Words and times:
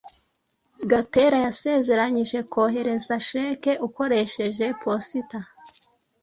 Gatera 0.89 1.37
yasezeranyije 1.45 2.37
kohereza 2.51 3.15
cheque 3.27 3.71
ukoresheje 3.87 4.65
posita. 4.83 5.39